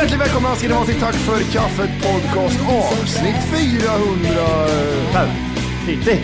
[0.00, 4.66] Hjärtligt välkomna ska ni vara till Tack för kaffet podcast avsnitt 400...
[5.86, 6.18] 90.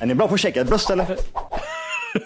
[0.00, 1.16] Är ni bra på att checka ett bröst eller?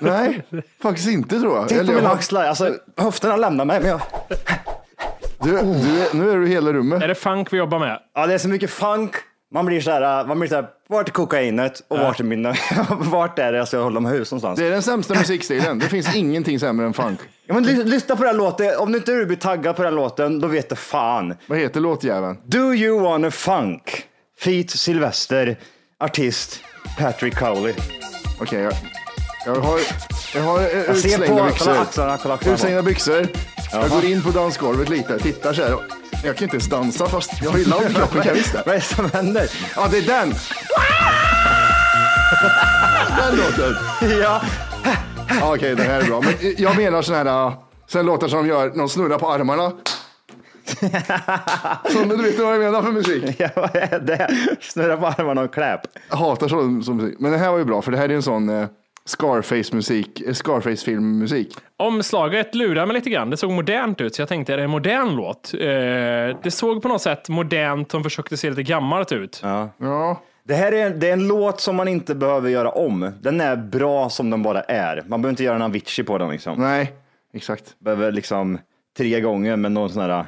[0.01, 0.43] Nej,
[0.83, 1.69] faktiskt inte tror jag.
[1.69, 2.45] Titta Eller på mina axlar.
[2.45, 3.81] Alltså, höfterna lämnar mig.
[3.81, 4.01] Men jag...
[5.43, 7.03] du, du, är- nu är du i hela rummet.
[7.03, 7.99] Är det funk vi jobbar med?
[8.15, 9.13] Ja, det är så mycket funk.
[9.55, 12.55] Man blir så här, man blir så här, vart är kokainet och vart är mina,
[12.99, 14.59] vart är det jag ska hålla mig hus någonstans?
[14.59, 15.79] Det är den sämsta musikstilen.
[15.79, 17.21] Det finns ingenting sämre än funk.
[17.47, 18.77] Ja, men ly- lyssna på den låten.
[18.79, 21.35] Om du inte blir taggad på den låten, då vet du fan.
[21.47, 22.37] Vad heter låtjäveln?
[22.47, 24.05] Do you wanna funk?
[24.41, 25.57] Feat Sylvester,
[26.01, 26.61] artist
[26.99, 27.75] Patrick Cowley.
[28.41, 28.73] Okej, jag,
[29.47, 29.79] jag har,
[30.35, 31.73] jag har eh, Jag utslängda kolla byxor.
[31.73, 32.55] axlarna, kolla axlarna.
[32.55, 33.27] Utslängda byxor.
[33.73, 35.75] Jag går in på dansgolvet lite, tittar så här.
[36.25, 38.53] Jag kan inte ens dansa fast jag har ju ladd i kroppen, kan jag visst
[38.53, 38.63] det?
[38.67, 39.51] Vad är det som händer?
[39.77, 40.29] Ja, det är den!
[43.17, 43.75] Den låten.
[44.21, 44.43] Ja,
[45.43, 46.21] Okej, den här är bra.
[46.21, 47.55] Men jag menar sån här, äh,
[47.87, 49.73] sen låtar som gör, någon snurrar på armarna.
[51.93, 53.37] Som, du vet vad jag menar för musik?
[53.39, 54.29] ja, vad är det?
[54.61, 55.81] Snurra på armarna och kläp.
[56.11, 57.17] Jag hatar så som musik.
[57.19, 58.67] Men den här var ju bra, för det här är en sån eh,
[59.07, 61.57] Scarface-musik, eh, Scarface-filmmusik.
[61.77, 63.31] Omslaget lurar mig lite grann.
[63.31, 65.55] Det såg modernt ut, så jag tänkte är det en modern låt?
[65.55, 65.61] Eh,
[66.43, 69.41] det såg på något sätt modernt, som försökte se lite gammalt ut.
[69.43, 73.13] Ja, Det här är, det är en låt som man inte behöver göra om.
[73.21, 75.03] Den är bra som den bara är.
[75.07, 76.31] Man behöver inte göra en Avicii på den.
[76.31, 76.61] Liksom.
[76.61, 76.93] nej,
[77.35, 77.79] exakt.
[77.79, 78.59] Behöver liksom
[78.97, 80.25] tre gånger med någon sån här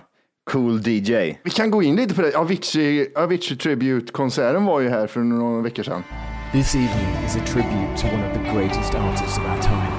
[0.50, 1.38] cool DJ.
[1.42, 2.34] Vi kan gå in lite på det.
[2.34, 6.02] Avicii, Avicii Tribute-konserten var ju här för några veckor sedan.
[6.52, 9.92] This evening is a tribute to one of the greatest artists of our time.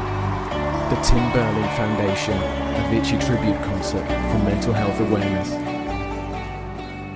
[0.89, 2.35] The Tim Berlin Foundation
[2.85, 5.53] Avicii Tribute Concert for Mental Health Awareness.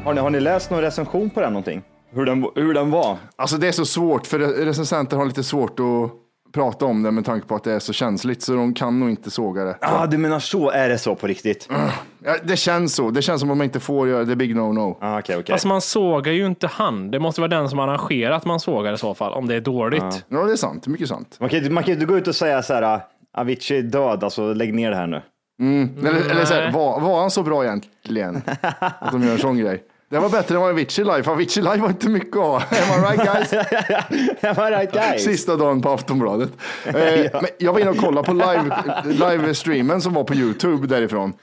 [0.03, 1.81] Har ni, har ni läst någon recension på den någonting?
[2.13, 3.17] Hur den, hur den var?
[3.35, 6.11] Alltså det är så svårt, för recensenter har lite svårt att
[6.53, 9.09] prata om det med tanke på att det är så känsligt, så de kan nog
[9.09, 9.77] inte såga det.
[9.81, 11.69] Ja, ah, du menar så är det så på riktigt?
[12.23, 13.11] Ja, det känns så.
[13.11, 14.35] Det känns som att man inte får göra det.
[14.35, 14.97] Big no-no.
[15.01, 15.53] Ah, Okej, okej.
[15.53, 17.11] Alltså man sågar ju inte han.
[17.11, 20.25] Det måste vara den som arrangerat man sågar i så fall, om det är dåligt.
[20.29, 20.87] Ja, det är sant.
[20.87, 21.37] Mycket sant.
[21.39, 23.01] Man kan ju man kan ju inte gå ut och säga så här, "Ah,
[23.37, 25.21] Avicii är död, alltså lägg ner det här nu.
[25.99, 28.41] Eller, eller så här, var, var han så bra egentligen?
[28.79, 29.83] Att de gör en sån grej.
[30.11, 32.55] Det var bättre än Avicii live, Avicii live var inte mycket att ha.
[32.55, 33.53] Am I right guys?
[34.43, 35.23] Am I right guys?
[35.23, 36.49] Sista dagen på Aftonbladet.
[36.85, 36.93] Eh,
[37.33, 38.75] men jag var inne och kollade på live,
[39.05, 41.33] live-streamen som var på YouTube därifrån.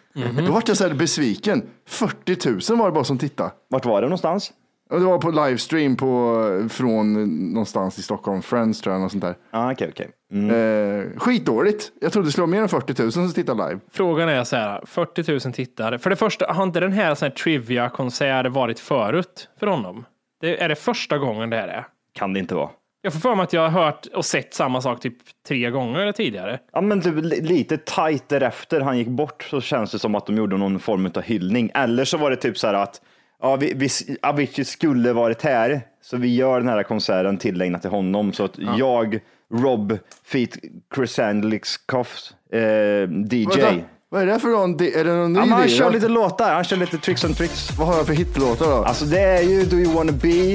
[0.47, 1.63] Då var jag så här besviken.
[1.89, 3.51] 40 000 var det bara som tittade.
[3.71, 4.53] Vart var det någonstans?
[4.91, 7.13] Och det var på livestream på, från
[7.53, 9.35] någonstans i Stockholm, Friends tror jag, något sånt där.
[9.51, 10.11] Ah, okej, okej.
[10.51, 11.93] Eh, skitdåligt.
[12.01, 13.81] Jag trodde det skulle vara mer än 40 000 som tittade live.
[13.91, 15.99] Frågan är så här, 40 000 tittare.
[15.99, 20.05] För det första, har inte den här, sån här trivia-konsert varit förut för honom?
[20.41, 21.87] Det, är det första gången det här är?
[22.15, 22.71] Kan det inte vara.
[23.03, 25.17] Jag får för mig att jag har hört och sett samma sak typ
[25.49, 26.59] tre gånger tidigare.
[26.73, 30.27] Ja, men typ li- lite tajt därefter han gick bort så känns det som att
[30.27, 31.71] de gjorde någon form av hyllning.
[31.75, 33.01] Eller så var det typ så här att
[33.43, 33.89] ja, vi, vi,
[34.23, 38.33] Avicii skulle varit här, så vi gör den här konserten tillägnat till honom.
[38.33, 39.21] Så att jag,
[39.55, 40.59] Rob Feet
[40.95, 43.45] Crescendlixkoff, eh, DJ.
[43.45, 43.75] Vänta,
[44.11, 44.71] vad är det för någon?
[44.75, 47.37] Är det någon ny Ja, men han kör lite låtar, han kör lite tricks and
[47.37, 47.79] tricks.
[47.79, 48.73] Vad har jag för hitlåtar då?
[48.85, 50.53] Alltså det är ju Do You Wanna Be,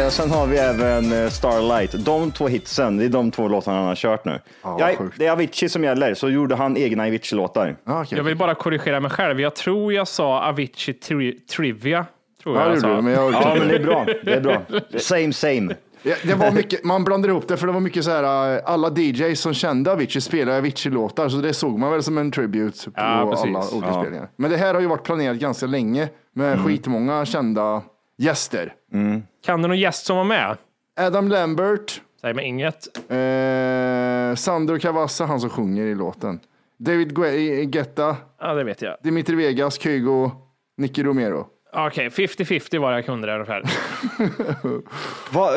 [0.00, 1.92] eh, och sen har vi även eh, Starlight.
[2.04, 4.38] De två hitsen, det är de två låtarna han har kört nu.
[4.62, 5.14] Ja, vad ja, sjukt.
[5.18, 7.76] det är Avicii som gäller, så gjorde han egna Avicii-låtar.
[7.84, 8.18] Ah, okej.
[8.18, 9.40] Jag vill bara korrigera mig själv.
[9.40, 12.06] Jag tror jag sa Avicii tri Trivia.
[12.42, 12.96] Tror Ja, jag det jag gjorde sa.
[12.96, 14.06] du, men jag Ja, men det är bra.
[14.24, 14.62] Det är bra.
[14.98, 15.74] Same, same.
[16.02, 18.62] Ja, det var mycket, man blandade ihop det för det var mycket så här, äh,
[18.64, 22.84] alla DJs som kände Avicii spelade Avicii-låtar, så det såg man väl som en tribute
[22.84, 24.00] på Ja, alla olika Ja.
[24.00, 24.28] spelningar.
[24.36, 26.64] Men det här har ju varit planerat ganska länge med Mm.
[26.66, 27.82] skitmånga kända
[28.18, 28.74] gäster.
[29.44, 30.56] Kan du någon gäst som var med?
[31.00, 32.86] Adam Lambert, Säg mig inget.
[33.10, 36.40] eh, Sandro Cavazza, han som sjunger i låten.
[36.78, 38.96] David Gue- Guetta, Ja, det vet jag.
[39.02, 40.30] Dimitri Vegas, Kygo,
[40.76, 41.46] Nicky Romero.
[41.72, 43.62] Okej, 50-50 var jag kunde där ungefär.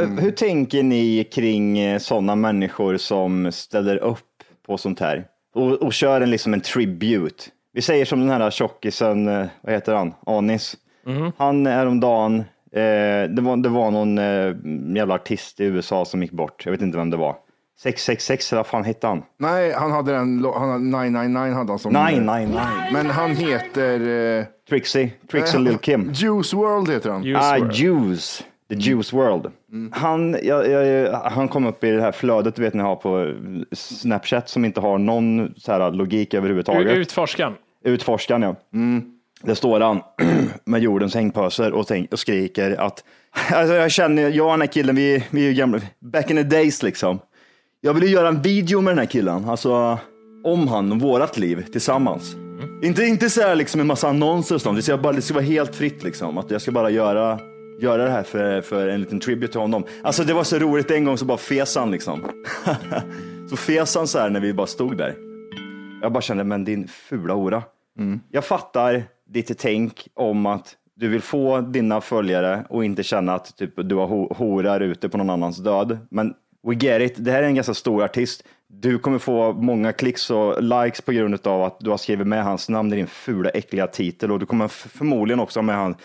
[0.04, 0.18] Mm.
[0.18, 4.19] Hur tänker ni kring sådana människor som ställer upp
[4.68, 5.25] på sånt här
[5.56, 7.44] och, och kör en, liksom en tribute?
[7.74, 10.77] Vi säger som den här tjockisen, eh, vad heter han, Anis.
[11.06, 11.31] Mhm.
[11.38, 12.39] Han häromdagen,
[12.71, 14.56] eh, det, var, det var någon eh,
[14.98, 17.36] jävla artist i USA som gick bort, jag vet inte vem det var.
[17.83, 19.24] 666 eller vad fan hette han?
[19.39, 21.94] Nej, han hade den, han hade 999 hade han som...
[21.94, 22.59] 999.
[22.94, 24.00] Men han heter...
[24.39, 26.12] Eh, Trixie, Trixie Lil Kim.
[26.13, 27.24] Juice World heter han.
[27.24, 27.74] Juice Ah, WRLD.
[27.74, 28.44] Juice.
[28.69, 29.51] The Juice World.
[29.91, 33.33] Han, jag, jag, han kom upp i det här flödet vet ni har på
[33.71, 36.97] Snapchat som inte har någon så här logik överhuvudtaget.
[36.97, 37.53] Utforskan.
[37.83, 38.56] Utforskaren ja.
[39.41, 40.01] Där står han
[40.65, 43.03] med jordens hängpöser och, tänk, och skriker att
[43.51, 46.38] alltså jag känner, jag och den här killen, vi, vi är ju gamla, back in
[46.38, 47.19] the days liksom.
[47.85, 50.00] Jag vill ju göra en video med den här killen, alltså
[50.44, 52.35] om han och vårat liv tillsammans.
[52.83, 55.33] Inte, inte så här liksom en massa annonser och sånt, det ska, bara, det ska
[55.33, 56.38] vara helt fritt liksom.
[56.38, 57.39] Att jag ska bara göra,
[57.81, 59.83] göra det här för, för en liten tribute till honom.
[60.03, 62.21] Alltså det var så roligt, en gång så bara fes han liksom.
[63.50, 65.15] så fes han så här när vi bara stod där.
[66.01, 67.63] Jag bara kände, men din fula hora.
[68.31, 73.57] Jag fattar ditt tänk om att du vill få dina följare och inte känna att
[73.57, 75.97] typ, du har ho- horar ute på någon annans död.
[76.12, 76.33] Men
[76.68, 78.44] we get it, det här är en ganska stor artist.
[78.68, 82.44] Du kommer få många klicks och likes på grund av att du har skrivit med
[82.44, 85.95] hans namn i din fula äckliga titel och du kommer förmodligen också ha med han,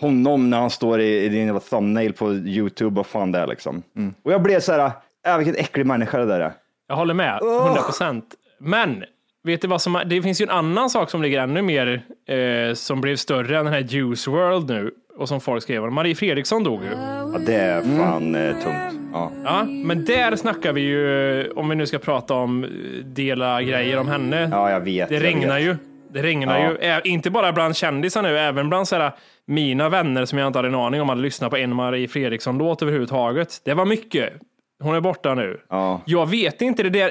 [0.00, 3.82] honom när han står i, i din thumbnail på YouTube och fan det är liksom.
[4.22, 4.90] Och jag blev så här,
[5.26, 6.52] äh, vilken äcklig människa det där är.
[6.88, 8.34] Jag håller med, 100 procent.
[8.60, 9.04] Men,
[9.42, 12.74] vet du vad som, det finns ju en annan sak som ligger ännu mer, eh,
[12.74, 15.94] som blev större än den här Juice World nu, och som folk skrev om.
[15.94, 16.90] Marie Fredriksson dog ju.
[16.90, 19.03] Ja, det är fan eh, tungt.
[19.14, 19.32] Ja.
[19.44, 22.70] Ja, men där snackar vi ju, om vi nu ska prata om eh,
[23.04, 24.48] dela grejer om henne.
[24.52, 25.08] Ja, jag vet.
[25.08, 25.64] det jag regnar vet.
[25.64, 25.76] ju.
[26.12, 26.70] Det regnar Ja.
[26.70, 29.12] ju, Ä- inte bara bland kändisar nu, även bland så här,
[29.46, 32.82] mina vänner som jag inte hade en aning om hade lyssnat på en Marie Fredriksson-låt
[32.82, 33.60] överhuvudtaget.
[33.64, 34.32] Det var mycket.
[34.82, 35.60] Hon är borta nu.
[35.70, 36.00] Ja.
[36.04, 37.10] Jag vet inte, det där.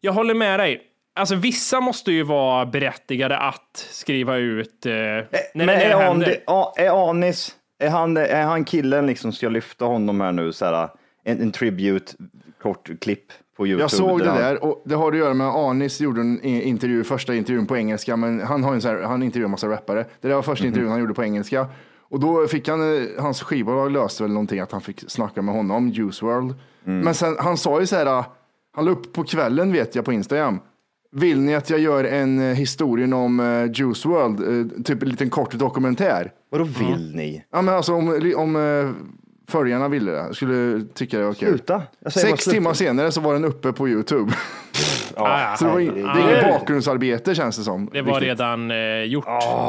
[0.00, 0.80] Jag håller med dig.
[1.16, 6.36] Alltså vissa måste ju vara berättigade att skriva ut eh, när, Men det är, händer.
[6.76, 10.88] Är Anis, är han, är han killen liksom ska lyfta honom här nu, så här,
[11.24, 12.12] en, en tribute,
[12.62, 13.82] kort klipp på YouTube?
[13.82, 17.34] Jag såg det där och det har att göra med Anis gjorde en intervju, första
[17.34, 20.06] intervjun på engelska, men han har en så här, han intervjuar en massa rappare.
[20.20, 21.66] Det där var första intervjun han gjorde på engelska.
[22.00, 25.54] Och då fick han, eh, hans skivbolag löste väl någonting att han fick snacka med
[25.54, 26.54] honom, Juice World.
[26.84, 28.24] Men sen, han sa ju så här,
[28.74, 30.60] han la upp på kvällen vet jag på Instagram.
[31.12, 35.30] Vill ni att jag gör en eh, historien om eh, Juice World, typ en liten
[35.30, 36.32] kort dokumentär?
[36.50, 37.44] Vadå vill ni?
[37.50, 38.56] Ja men alltså om, om
[39.48, 41.48] följarna ville det, skulle tycka det var kul.
[41.48, 41.82] Sluta.
[42.00, 42.54] Jag säger bara Sex sluta.
[42.54, 44.32] timmar senare så var den uppe på YouTube.
[45.16, 47.88] Ah, Så det, var, in- det är inget bakgrundsarbete känns det som.
[47.92, 48.28] Det var Riktigt.
[48.28, 49.26] redan eh, gjort.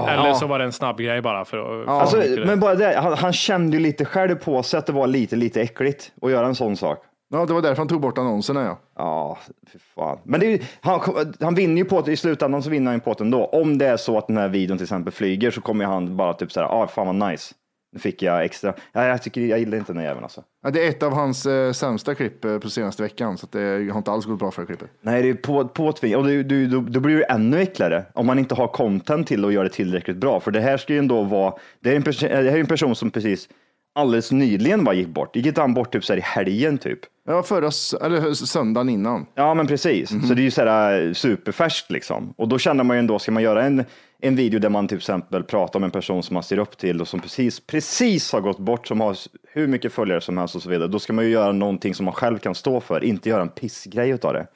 [0.10, 1.86] Eller så var det en snabb grej bara för att...
[1.86, 4.94] för Alltså, men bara det, han, han kände ju lite själv på sig att det
[4.94, 6.98] var lite, lite äckligt att göra en sån sak.
[7.34, 8.80] Ja, det var därför han tog bort annonserna ja.
[8.98, 9.38] Ja,
[9.74, 10.18] fy fan.
[10.24, 11.00] Men det är, ju- han,
[11.42, 13.46] han vinner ju på det, i slutändan så vinner han ju på det ändå.
[13.46, 16.34] Om det är så att den här videon till exempel flyger så kommer han bara
[16.34, 17.54] typ såhär, ah, fan vad nice.
[17.94, 18.74] Nu fick jag extra.
[18.92, 20.44] Ja, jag tycker, jag gillar inte den här jäveln alltså.
[20.64, 20.70] ja.
[20.70, 23.98] Det är ett av hans eh, sämsta klipp eh, på senaste veckan, så det har
[23.98, 24.90] inte alls gått bra för det klippet.
[25.02, 26.20] Nej, det är på, påtvingat.
[26.20, 29.46] Och det, det, då, då blir det ännu äckligare om man inte har content till
[29.46, 30.40] att göra det tillräckligt bra.
[30.40, 32.66] För det här ska ju ändå vara, det är en, pers- det här är en
[32.66, 33.50] person som precis
[33.96, 35.36] alldeles nyligen bara gick bort.
[35.36, 37.00] Gick inte han bort typ så här i helgen typ?
[37.28, 37.66] Ja, förra
[38.06, 39.26] eller söndagen innan.
[39.36, 40.10] Ja, men precis.
[40.10, 42.34] Så det är ju så här äh, superfärskt liksom.
[42.38, 43.86] Och då känner man ju ändå, ska man göra en,
[44.24, 47.02] en video där man till exempel pratar om en person som man ser upp till
[47.02, 49.18] och som precis, precis har gått bort, som har
[49.52, 50.88] hur mycket följare som helst och så vidare.
[50.88, 53.50] Då ska man ju göra någonting som man själv kan stå för, inte göra en
[53.50, 54.48] pissgrej utav det.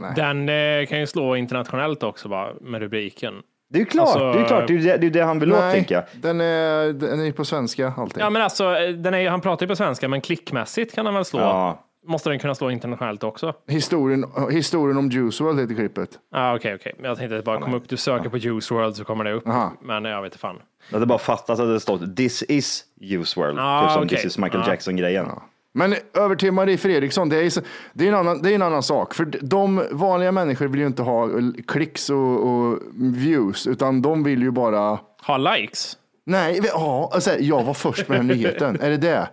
[0.00, 0.12] Nej.
[0.16, 3.34] Den eh, kan ju slå internationellt också bara med rubriken.
[3.70, 5.38] Det är ju klart, Alltså- det är klart, det är det, det, är det han
[5.38, 6.04] vill åt tänker jag.
[6.22, 8.20] den, är, den är på svenska allting.
[8.20, 11.14] Ja, men alltså, eh, den är, han pratar ju på svenska, men klickmässigt kan han
[11.14, 11.40] väl slå.
[11.40, 11.85] Ja.
[12.06, 13.54] Måste den kunna slå internationellt också?
[13.68, 16.10] Historien, historien om Juice WRLD heter klippet.
[16.32, 16.92] Ja, okej, okej.
[16.98, 19.24] Men Jag tänkte att det bara kom upp, du söker på Juice World så kommer
[19.24, 19.48] det upp.
[19.48, 19.72] Aha.
[19.82, 20.56] Men jag vet inte fan.
[20.88, 24.16] Jag hade bara fattat att det stått This is Use World, Ah, typ som okej.
[24.16, 24.68] This is Michael Ah.
[24.68, 25.26] Jackson-grejen.
[25.72, 27.60] Men över till Marie Fredriksson, det är, så-
[27.92, 29.14] det är, en, annan, det är en annan sak.
[29.14, 31.28] För de vanliga människor vill ju inte ha
[31.66, 34.98] klicks och, och views, utan de vill ju bara...
[35.26, 35.96] Ha likes?
[36.26, 38.80] Nej, vi- ja, alltså, jag var först med den nyheten.
[38.80, 39.28] Är det det?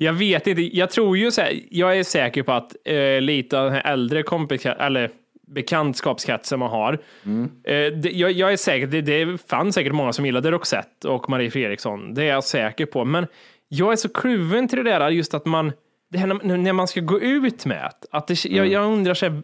[0.00, 0.76] Jag vet inte.
[0.76, 3.92] Jag tror ju så här, jag är säker på att eh, lite av den här
[3.92, 4.22] äldre
[4.78, 5.10] eller
[5.66, 6.92] bekantskapskretsen man har.
[6.94, 11.30] Eh, det, jag, jag är säker, det, det fanns säkert många som gillade Roxette och
[11.30, 12.14] Marie Fredriksson.
[12.14, 13.04] Det är jag säker på.
[13.04, 13.26] Men
[13.68, 15.72] jag är så kluven till det där, just att man,
[16.10, 19.26] det här när, när man ska gå ut med att det, jag, jag undrar så
[19.26, 19.42] här,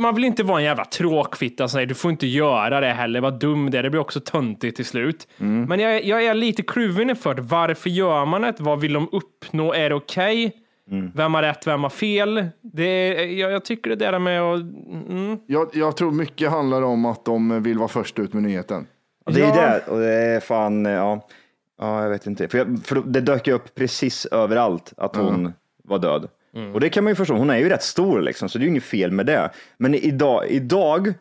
[0.00, 3.20] man vill inte vara en jävla tråkfitta som säger du får inte göra det heller,
[3.20, 5.28] vad dum det är, det blir också töntigt till slut.
[5.36, 8.54] Men jag, jag är lite kluven inför varför gör man det?
[8.58, 9.72] Vad vill de uppnå?
[9.72, 10.52] Är det okej?
[11.14, 12.46] Vem har rätt, vem har fel?
[12.60, 14.60] Det jag, jag tycker det där med att...
[14.60, 15.38] Mm.
[15.46, 18.86] Jag, jag tror mycket handlar om att de vill vara först ut med nyheten.
[19.26, 19.54] Och det är Ja.
[19.54, 21.28] det, och det är fan, ja,
[21.80, 22.48] ja jag vet inte.
[22.48, 25.52] För, jag, för det dök upp precis överallt att hon
[25.84, 26.28] var död.
[26.74, 28.64] Och det kan man ju förstå, hon är ju rätt stor liksom, så det är
[28.64, 29.50] ju inget fel med det.
[29.76, 31.14] Men idag, idag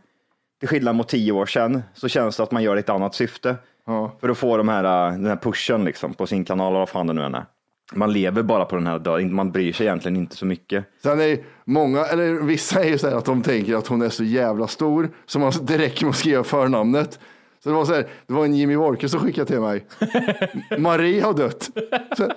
[0.59, 3.55] till skillnad mot tio år sedan, så känns det att man gör ett annat syfte.
[3.85, 4.17] Ja.
[4.21, 6.89] För att få de här, äh, den här pushen liksom, på sin kanal, eller vad
[6.89, 7.45] fan det nu än är.
[7.93, 10.85] Man lever bara på den här döden, man bryr sig egentligen inte så mycket.
[11.03, 14.09] Sen är många, eller vissa är ju så här att de tänker att hon är
[14.09, 17.19] så jävla stor så man direkt måste skriva förnamnet.
[17.63, 19.85] Så det var så här, det var en Jimmy Wolke som skickade till mig.
[20.77, 21.69] Marie har dött.
[22.17, 22.29] Så,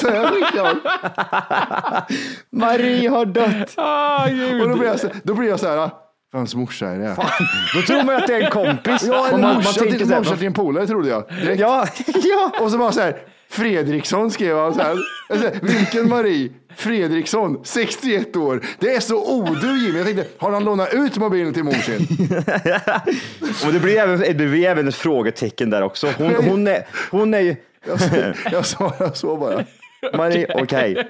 [0.00, 0.76] så jag skickade.
[2.52, 3.72] Marie har dött!
[3.76, 4.24] Ah,
[4.62, 5.90] Och då blir jag så, då blir jag så här,
[6.32, 7.16] vems morsa är det?
[7.74, 9.02] Då tror man att det är en kompis.
[9.02, 11.28] Ja, eller man, morsa, tänker till, så här, morsa till en polare trodde jag.
[11.28, 11.60] Direkt.
[11.60, 12.52] Ja, ja.
[12.60, 13.16] Och så bara så här,
[13.50, 14.96] Fredriksson skrev han så här.
[15.62, 16.50] Vilken Marie?
[16.76, 18.66] Fredriksson, 61 år.
[18.78, 19.98] Det är så odu Jimmy.
[19.98, 22.06] Jag tänkte, har han lånat ut mobilen till mor sin?
[23.66, 26.08] Och det blir även, det blir även ett frågetecken där också.
[26.18, 27.56] Hon, hon, är, hon är ju...
[27.86, 28.16] Jag, så-
[28.52, 29.64] jag, sa, jag så bara.
[30.16, 31.08] Marie, okej.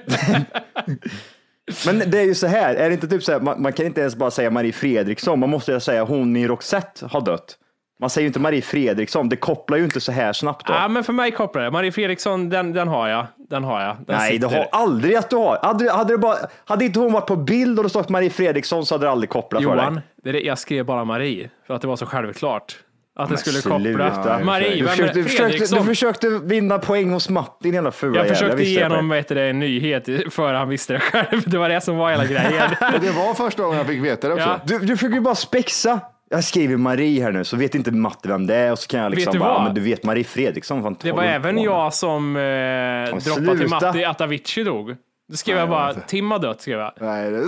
[1.85, 3.85] Men det är ju så här, är det inte typ så här, man, man kan
[3.85, 7.57] inte ens bara säga Marie Fredriksson, man måste säga hon i Roxette har dött.
[8.01, 10.73] Man säger ju inte Marie Fredriksson, det kopplar ju inte så här snabbt då.
[10.73, 11.71] Ja, men för mig kopplar det.
[11.71, 13.25] Marie Fredriksson, den, den har jag.
[13.49, 13.95] Den har jag.
[14.07, 15.59] Den Nej, det har aldrig att du har.
[15.63, 18.95] Hade, hade, bara, hade inte hon varit på bild och det stått Marie Fredriksson så
[18.95, 20.03] hade det aldrig kopplat för Johan, dig.
[20.23, 22.75] det är det, jag skrev bara Marie för att det var så självklart.
[23.15, 24.09] Att det skulle sluta.
[24.09, 24.37] koppla.
[24.39, 25.79] Ja, Marie, Du försökte, du, försökte, Fredriksson?
[25.79, 30.33] du försökte vinna poäng hos Martin, jävla fula jag försökte igenom heter det, en nyhet
[30.33, 31.41] före han visste det själv.
[31.45, 32.69] Det var det som var hela grejen.
[33.01, 34.47] Det var första gången jag fick veta det också.
[34.47, 34.59] Ja.
[34.65, 35.99] Du, du försöker ju bara spexa.
[36.33, 38.99] Jag skriver Marie här nu, så vet inte Matte vem det är och så kan
[38.99, 39.59] jag liksom du bara, vad?
[39.59, 40.83] ja, men du vet Marie Fredriksson.
[40.83, 43.85] Fan, Det var även jag som eh, droppade till sluta.
[43.85, 44.95] Matti att Avicii dog.
[45.29, 46.93] Då skrev jag bara, Tim har dött, skrev jag.
[46.99, 47.41] Nej, det...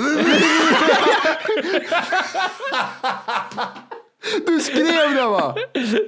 [4.47, 5.55] Du skrev det va?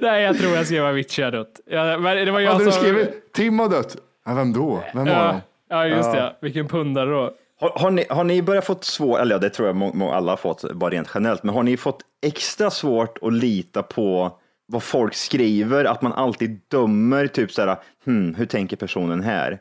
[0.02, 1.60] Nej, jag tror jag skrev Avicii har dött.
[1.70, 2.82] Ja, men det var jag Hade du som...
[2.82, 3.96] skrivit Tim har dött?
[4.26, 4.84] Ja, vem då?
[4.94, 5.40] Vem var Ja, det?
[5.68, 6.36] ja, just det.
[6.40, 7.30] Vilken pundare då.
[7.60, 10.12] Har, har, ni, har ni börjat fått svårt, eller ja, det tror jag må, må
[10.12, 14.38] alla har fått, bara rent generellt, men har ni fått extra svårt att lita på
[14.66, 19.60] vad folk skriver, att man alltid dömer, typ så här, hmm, hur tänker personen här?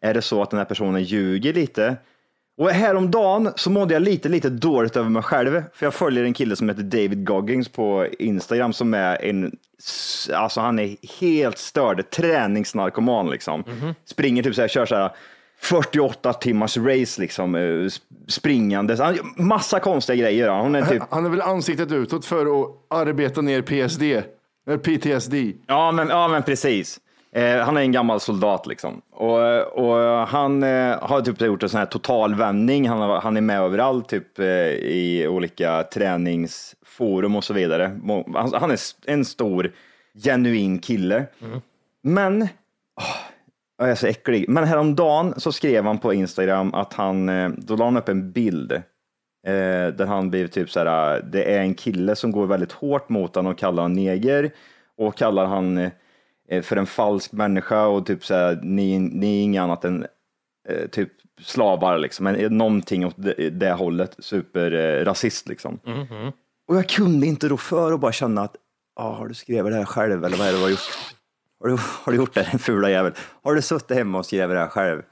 [0.00, 1.96] Är det så att den här personen ljuger lite?
[2.56, 6.34] Och häromdagen så mådde jag lite, lite dåligt över mig själv, för jag följer en
[6.34, 9.56] kille som heter David Goggins på Instagram som är en,
[10.34, 13.64] alltså han är helt störd, träningsnarkoman liksom.
[14.04, 15.10] Springer typ så här, kör så här
[15.62, 20.48] 48 timmars race liksom, eh, sp- springandes, Han massa konstiga grejer.
[20.48, 24.02] Hon är typ, Han är väl ansiktet utåt för att arbeta ner PSD.
[24.66, 25.34] Eller PTSD.
[25.66, 27.00] Ja, men, ja, men precis.
[27.34, 29.00] Eh, han är en gammal soldat liksom.
[29.12, 29.38] Och,
[29.78, 32.88] och han eh, har typ gjort en sån här totalvändning.
[32.88, 38.00] Han, har, han är med överallt, typ eh, i olika träningsforum och så vidare.
[38.34, 39.72] Han, han är en stor,
[40.24, 41.24] genuin kille.
[42.02, 42.42] Men,
[43.00, 43.04] åh,
[43.82, 44.48] jag är så äcklig.
[44.48, 48.32] Men häromdagen så skrev han på Instagram att han, eh, då la han upp en
[48.32, 52.72] bild eh, där han blev typ så här, det är en kille som går väldigt
[52.72, 54.50] hårt mot honom och kallar han neger
[54.98, 55.78] och kallar han
[56.48, 60.06] eh, för en falsk människa och typ så här, ni, ni är inget annat än
[60.68, 65.78] eh, typ slavar liksom, men eh, någonting åt det, det hållet, superrasist liksom.
[66.68, 68.56] Och jag kunde inte rå för och bara känna att,
[69.00, 71.14] ah, har du skrivit det här själv eller vad är det du har gjort?
[71.62, 73.12] Har du, har du gjort det, den fula jävel?
[73.42, 75.02] Har du suttit hemma och skrivit det här själv?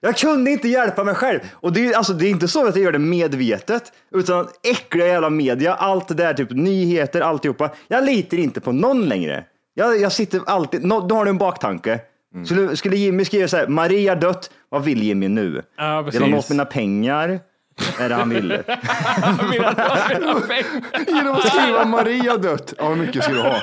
[0.00, 1.40] Jag kunde inte hjälpa mig själv.
[1.52, 5.06] Och det är, alltså, det är inte så att jag gör det medvetet, utan äckliga
[5.06, 7.70] jävla media, allt det där, typ nyheter, alltihopa.
[7.88, 9.44] Jag litar inte på någon längre.
[9.74, 12.00] Jag, jag sitter alltid, nå, då har du en baktanke.
[12.46, 15.62] Skulle, skulle Jimmy skriva så här, Maria dött, vad vill Jimmy nu?
[15.76, 16.50] Ja, vill han åt precis.
[16.50, 17.40] mina pengar?
[18.00, 18.50] Är det han vill?
[21.06, 22.74] Genom att skriva Maria dött.
[22.78, 23.56] Ja, hur mycket ska du ha?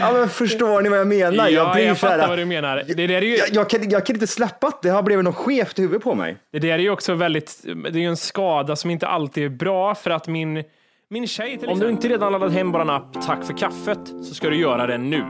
[0.00, 1.48] Ja, men förstår ni vad jag menar?
[1.48, 2.82] Ja, blir jag så här- fattar vad du menar.
[2.86, 5.24] Det där är ju, jag, jag, kan, jag kan inte släppa att det har blivit
[5.24, 6.36] något skevt i huvudet på mig.
[6.52, 9.48] det där är ju också väldigt, det är ju en skada som inte alltid är
[9.48, 10.64] bra för att min,
[11.10, 14.34] min tjej till Om du inte redan laddat hem bara app Tack för kaffet så
[14.34, 15.24] ska du göra det nu.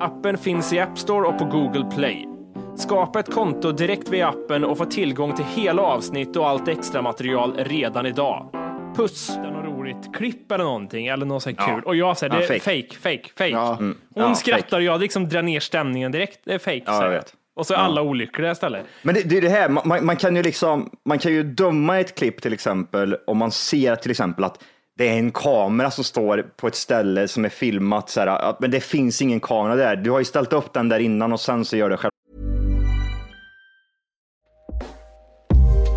[0.00, 2.31] Appen finns i App Store och på Google Play.
[2.76, 7.02] Skapa ett konto direkt via appen och få tillgång till hela avsnitt och allt extra
[7.02, 8.48] material redan idag.
[8.96, 9.26] Puss!
[9.26, 11.82] Det är något roligt klipp eller någonting eller något sånt kul.
[11.84, 12.60] Och jag säger Ja, det är fake.
[12.60, 13.50] fake, fake, fake.
[13.50, 13.76] Ja.
[13.80, 16.40] Hon Ja, skrattar och jag liksom drar ner stämningen direkt.
[16.44, 16.82] Det är fake.
[16.86, 17.34] Ja, jag vet.
[17.56, 18.82] Och så är alla olyckliga istället.
[19.02, 22.00] Men det, det är det här, man, man kan ju liksom, man kan ju döma
[22.00, 24.64] ett klipp till exempel om man ser till exempel att
[24.98, 28.60] det är en kamera som står på ett ställe som är filmat så här, att,
[28.60, 29.96] men det finns ingen kamera där.
[29.96, 32.11] Du har ju ställt upp den där innan och sen så gör det själv.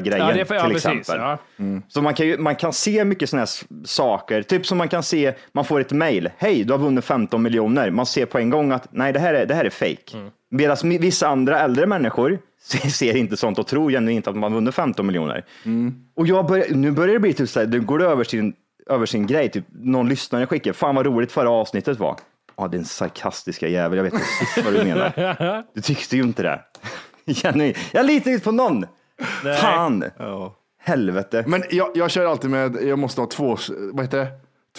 [0.00, 0.90] grejen Ja, det är för, ja, till precis.
[0.90, 1.20] exempel.
[1.20, 1.38] Ja.
[1.88, 5.02] Så man kan, ju, man kan se mycket sådana här saker, typ som man kan
[5.02, 8.50] se, man får ett mail, hej du har vunnit 15 miljoner, man ser på en
[8.50, 10.16] gång att nej det här är, det här är fake.
[10.16, 10.30] Mm.
[10.50, 12.38] Medan vissa andra äldre människor
[12.90, 15.44] ser, inte sånt och tror genuint att man vunnit 15 miljoner.
[16.16, 18.54] Och jag börjar, nu börjar det bli typ såhär, det går över sin,
[18.90, 22.16] över sin grej, typ någon lyssnare skickar, fan vad roligt förra avsnittet var.
[22.56, 25.64] Ja, det är en sarkastiska jävel, jag vet precis vad du menar.
[25.74, 26.60] Du tyckte ju inte det.
[27.34, 27.76] Genuint.
[27.92, 28.86] Jag litar inte på någon.
[29.60, 30.04] Fan.
[30.84, 31.44] Helvete.
[31.46, 33.56] Men jag, jag kör alltid med, jag måste ha två,
[33.92, 34.26] vad heter det?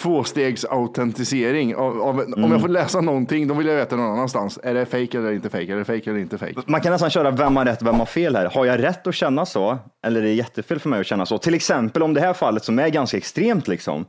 [0.02, 1.74] Tvåstegsautentisering.
[1.76, 2.52] Av, av, Om Mm.
[2.52, 4.58] jag får läsa någonting, då vill jag veta någon annanstans.
[4.62, 5.72] Är det fake eller inte fake?
[5.72, 6.54] Är det fake eller inte fake?
[6.66, 8.46] Man kan nästan köra vem har rätt, vem har fel här.
[8.54, 9.78] Har jag rätt att känna så?
[10.06, 11.38] Eller är det jättefel för mig att känna så?
[11.38, 14.04] Till exempel om det här fallet som är ganska extremt liksom.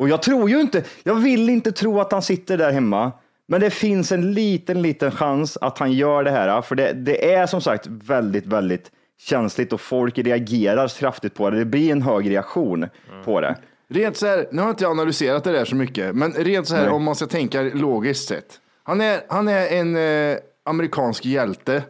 [0.00, 3.12] Och jag tror ju inte, jag vill inte tro att han sitter där hemma.
[3.48, 6.62] Men det finns en liten, liten chans att han gör det här.
[6.62, 11.58] För det, det är som sagt väldigt, väldigt känsligt och folk reagerar kraftigt på det.
[11.58, 12.86] Det blir en hög reaktion
[13.24, 13.56] på det.
[13.90, 16.74] Rent så här, nu har inte jag analyserat det där så mycket, men rent så
[16.74, 16.92] här Nej.
[16.92, 18.60] om man ska tänka logiskt sett.
[18.82, 21.82] Han är, han är en eh, amerikansk hjälte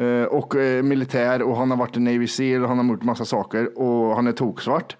[0.00, 3.02] eh, och eh, militär och han har varit en Navy Seal och han har gjort
[3.02, 4.96] massa saker och han är toksvart.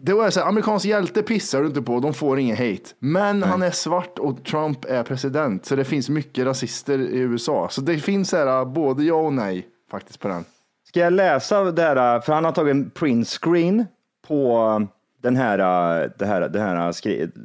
[0.00, 2.90] Det var så här, amerikansk hjälte pissar du inte på, de får ingen hate.
[2.98, 7.68] Men han är svart och Trump är president, så det finns mycket rasister i USA.
[7.70, 10.44] Så det finns så här, både ja och nej faktiskt på den.
[10.90, 13.86] Ska jag läsa det här, för han har tagit en print screen
[14.28, 14.86] på
[15.22, 15.58] den här,
[16.18, 16.76] det här, det här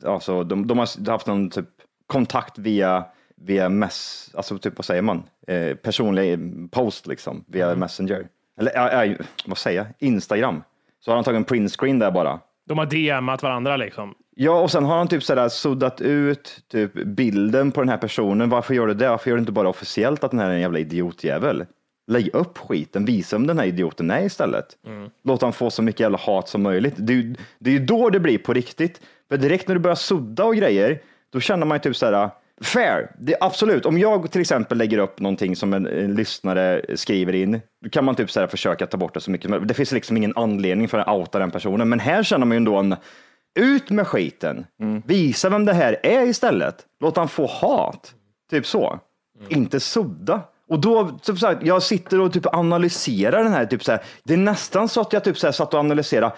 [0.05, 1.65] alltså de, de har haft någon typ
[2.07, 3.05] kontakt via,
[3.35, 6.39] via mess, alltså typ vad säger man, eh, personlig
[6.71, 8.27] post liksom, via Messenger.
[8.59, 10.63] Eller ja, vad säger jag, Instagram.
[10.99, 12.39] Så har han tagit en print screen där bara.
[12.67, 14.15] De har DMat varandra liksom.
[14.35, 18.49] Ja, och sen har han typ sådär suddat ut typ bilden på den här personen.
[18.49, 19.09] Varför gör du det?
[19.09, 21.65] Varför gör du inte bara officiellt att den här är en jävla idiotjävel?
[22.07, 24.65] Lägg upp skiten, visa vem den här idioten är istället.
[25.23, 26.93] Låt han få så mycket jävla hat som möjligt.
[26.97, 29.01] Det är, ju- det är ju då det blir på riktigt.
[29.29, 30.99] För direkt när du börjar sudda och grejer,
[31.33, 32.29] då känner man ju typ såhär,
[32.61, 33.85] fair, det är absolut.
[33.85, 38.05] Om jag till exempel lägger upp någonting som en, en lyssnare skriver in, då kan
[38.05, 39.67] man typ såhär försöka ta bort det så mycket som möjligt.
[39.67, 41.89] Det finns liksom ingen anledning för att outa den personen.
[41.89, 42.95] Men här känner man ju ändå en,
[43.59, 44.65] Ut med skiten.
[45.05, 46.75] Visa vem det här är istället.
[46.99, 48.13] Låt han få hat.
[48.51, 48.99] Typ så.
[49.49, 50.41] Inte sudda.
[50.69, 54.01] Och då, typ så här, jag sitter och typ analyserar den här, typ så här.
[54.23, 56.33] Det är nästan så att jag typ så här satt och analyserade.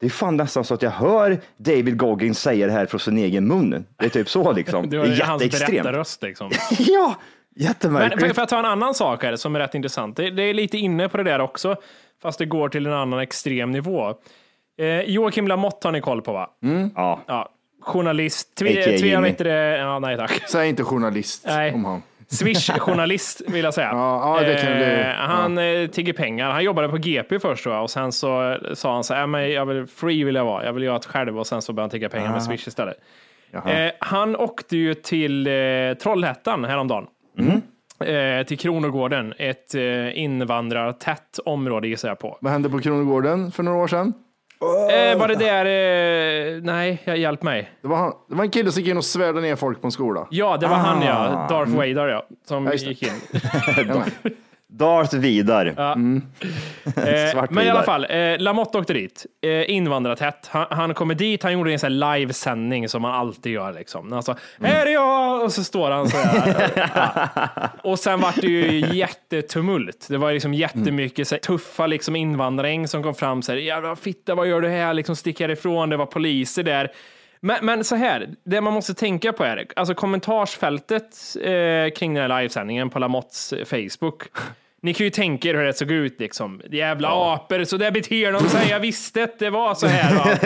[0.00, 3.18] Det är fan nästan så att jag hör David Goggins säga det här från sin
[3.18, 3.84] egen mun.
[3.98, 4.82] Det är typ så liksom.
[4.90, 5.82] Det Det är hans jätteextremt.
[5.82, 6.50] berättarröst liksom.
[6.78, 7.14] Ja,
[7.56, 8.20] Men jättemärkligt.
[8.34, 10.16] får jag ta en annan sak här som är rätt intressant?
[10.16, 11.76] Det, det är lite inne på det där också,
[12.22, 14.14] fast det går till en annan extrem nivå.
[14.78, 16.50] Eh, Joakim Lamotte har ni koll på va?
[16.94, 17.20] Ja.
[17.26, 17.48] Ja,
[17.80, 18.48] journalist.
[18.60, 19.76] Vad heter det?
[19.78, 20.42] Ja, nej tack.
[20.50, 21.72] Säg inte journalist Nej.
[21.74, 22.02] om han.
[22.32, 23.88] Swish-journalist vill jag säga.
[23.92, 24.40] Ja, ja,
[25.10, 26.50] Eh, han eh, tigger pengar.
[26.50, 29.26] Han jobbade på GP först tror jag, och sen så sa han så här, "Ja,
[29.26, 31.72] men jag vill, free vill jag vara, jag vill göra det själv och sen så
[31.72, 32.96] började han tigga pengar med Swish istället.
[33.86, 35.52] Eh, han åkte ju till eh,
[36.02, 37.06] Trollhättan häromdagen.
[38.04, 42.38] Eh, till Kronogården, ett eh, invandrartätt område gissar jag på.
[42.40, 44.12] Vad hände på Kronogården för några år sedan?
[44.62, 45.64] Eh, var det där,
[46.56, 47.70] eh, nej, jag- hjälp mig.
[47.82, 49.86] Det var, han, det var en kille som gick in och svärde ner folk på
[49.86, 50.26] en skola.
[50.30, 51.48] Ja, det var han ja, Ah.
[51.48, 53.10] Darth Vader ja, som gick in.
[54.72, 55.66] Darth Vidar.
[55.66, 55.74] Eh,
[57.32, 60.48] Svart men i alla fall, eh, Lamotte åkte dit, eh, invandrartätt.
[60.50, 63.72] Han, han kommer dit, han gjorde en sån här livesändning som man alltid gör.
[63.72, 64.12] Liksom.
[64.12, 65.44] Han sa, här är jag!
[65.44, 66.70] Och så står han så här.
[66.94, 67.68] ja.
[67.82, 70.06] Och sen var det ju jättetumult.
[70.08, 73.42] Det var liksom jättemycket så här, tuffa liksom, invandraräng som kom fram.
[73.42, 74.94] Så här, Jävla fitta, vad gör du här?
[74.94, 75.90] Liksom, stick härifrån.
[75.90, 76.92] Det var poliser där.
[77.40, 82.30] Men, men så här, det man måste tänka på är, alltså kommentarsfältet eh, kring den
[82.30, 84.22] här livesändningen på Lamottes eh, Facebook.
[84.84, 86.60] Ni kan ju tänka er hur det såg ut liksom.
[86.70, 88.70] Jävla apor, så där beter de sig.
[88.70, 90.38] Jag visste att det var så här.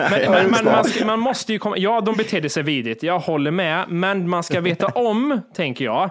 [0.10, 1.76] Men, men, men man, ska, man måste ju komma...
[1.78, 3.02] Ja, de betedde sig vidrigt.
[3.02, 3.84] Jag håller med.
[3.88, 6.10] Men man ska veta om, tänker jag,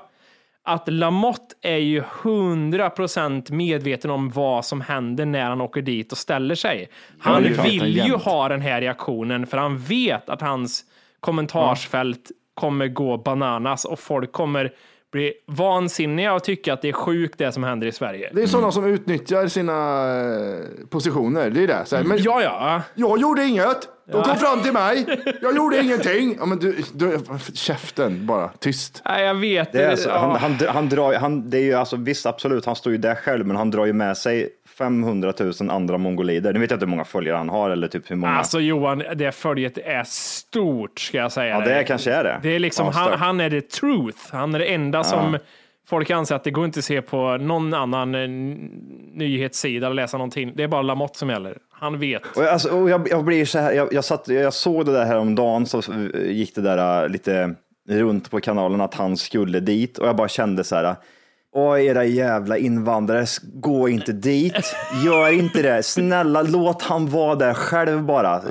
[0.64, 6.18] att Lamotte är ju 100% medveten om vad som händer när han åker dit och
[6.18, 6.90] ställer sig.
[7.20, 10.84] Han klart, vill ju ha den här reaktionen för han vet att hans
[11.20, 14.74] kommentarsfält kommer gå bananas och folk kommer
[15.12, 18.30] bli vansinniga och tycka att det är sjukt det som händer i Sverige.
[18.34, 21.50] Det är sådana som utnyttjar sina eh, positioner.
[21.50, 21.86] Det är det.
[21.86, 22.82] Så här, men Ja, ja.
[22.96, 23.88] jag gjorde inget.
[24.12, 25.06] De kom fram till mig.
[25.42, 26.36] Jag gjorde ingenting.
[26.40, 27.20] Ja, men du, du,
[27.54, 28.50] käften bara.
[28.60, 29.02] Tyst.
[29.06, 29.72] Nej, jag vet.
[29.72, 30.18] Det är, alltså, Ja.
[30.18, 33.16] han, han, han drar, han, det är ju alltså, visst, absolut, han står ju där
[33.16, 34.50] själv, men han drar ju med sig
[34.82, 36.54] 500 000 andra mongolider.
[36.54, 38.34] Nu vet jag inte hur många följare han har eller typ hur många.
[38.34, 41.60] Alltså Johan, det följet är stort ska jag säga.
[41.60, 42.40] ja, det kanske är det.
[42.44, 44.20] Det är liksom, Ja, han, han är the truth.
[44.32, 45.38] Han är det enda som
[45.88, 48.28] folk anser att det går inte att se på någon annan eh,
[49.14, 50.54] nyhetssida eller läsa någonting.
[50.56, 51.58] Det är bara Lamotte som gäller.
[51.72, 52.38] Han vet.
[52.38, 55.06] Och, alltså, och jag, jag blir så här, jag, jag, satt, jag såg det där
[55.06, 55.82] häromdagen så
[56.14, 57.56] gick det där äh, lite
[57.90, 60.96] runt på kanalen att han skulle dit och jag bara kände så här.
[61.54, 64.76] Åh, era jävla invandrare, gå inte dit.
[65.06, 65.84] Gör inte det.
[65.84, 68.42] Snälla, låt han vara där själv bara.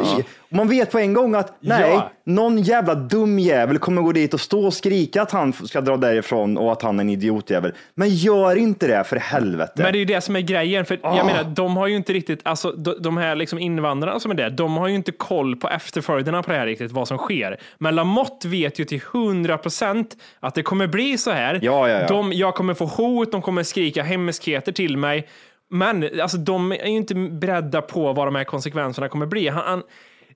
[0.53, 2.11] Man vet på en gång att nej, Ja.
[2.25, 5.97] någon jävla dum jävel kommer gå dit och stå och skrika att han ska dra
[5.97, 7.73] därifrån och att han är en idiotjävel.
[7.95, 9.73] Men gör inte det för helvete.
[9.77, 10.85] Men det är ju det som är grejen.
[10.85, 11.17] För Ah.
[11.17, 14.35] jag menar, de har ju inte riktigt, alltså de, de här liksom invandrarna som är
[14.35, 17.57] där, de har ju inte koll på efterföljderna på det här riktigt, vad som sker.
[17.79, 21.59] Men Lamotte vet ju till 100 procent att det kommer bli så här.
[21.63, 22.07] Ja, ja, ja.
[22.09, 25.29] De, jag kommer få hot, de kommer skrika hemskheter till mig.
[25.73, 29.49] Men alltså, de är ju inte beredda på vad de här konsekvenserna kommer bli.
[29.49, 29.83] Han, han,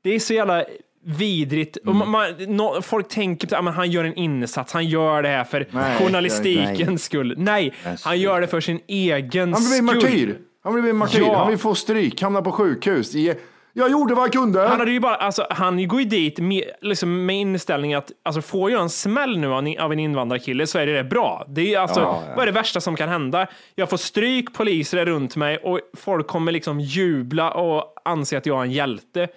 [0.05, 0.64] det är så jävla
[1.07, 1.77] vidrigt.
[1.77, 5.45] Och man, man, nå- folk tänker att han gör en insats, han gör det här
[5.45, 6.99] för Nej, journalistikens nej.
[6.99, 7.35] skull.
[7.38, 7.73] Nej,
[8.05, 9.83] han gör det för sin egen Han blir skull.
[9.85, 10.38] martyr.
[10.64, 11.21] Han blir martyr.
[11.21, 11.38] Ja.
[11.38, 13.14] Han vill få stryk, hamna på sjukhus.
[13.14, 13.35] Ge-
[13.73, 14.61] Jag gjorde vad jag kunde.
[14.61, 18.43] Han, hade ju bara, alltså, han går ju dit med, liksom, med inställningen att alltså,
[18.43, 21.45] får jag en smäll nu av en, invandrarkille så är det, det bra.
[21.49, 22.01] Det är, alltså,
[22.37, 23.47] Vad är det värsta som kan hända?
[23.75, 28.47] Jag får stryk, poliser är runt mig och folk kommer liksom jubla och anse att
[28.47, 29.29] jag är en hjälte.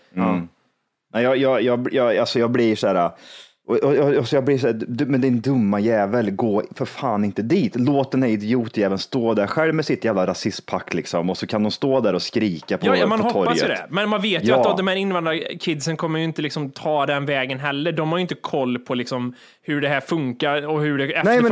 [1.18, 3.12] Nej, jag, jag, jag, jag, alltså jag blir så här.
[3.70, 6.64] Och, och, och, och så jag blir så här, du, men din dumma jävel, gå
[6.76, 7.76] för fan inte dit.
[7.76, 11.30] Låt den här idiotjäveln stå där själv med sitt jävla rasistpack liksom.
[11.30, 13.64] Och så kan de stå där och skrika på, Ja, ja, man på hoppas torget.
[13.64, 13.86] ju det.
[13.90, 14.72] Men man vet ju Ja.
[14.72, 17.92] att de här invandrarkidsen kommer ju inte liksom ta den vägen heller.
[17.92, 20.98] De har ju inte koll på liksom hur det här funkar och hur